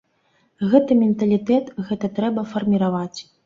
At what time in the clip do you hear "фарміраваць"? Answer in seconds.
2.55-3.19